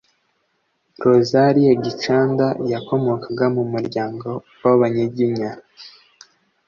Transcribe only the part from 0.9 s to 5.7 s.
Rosalie Gicanda yakomokaga mu muryango w’Abanyiginya.